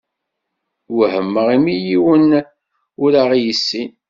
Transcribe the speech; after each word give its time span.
Wehmeɣ 0.95 1.47
imi 1.55 1.75
yiwen 1.87 2.27
ur 3.03 3.13
aɣ-yessin. 3.21 3.91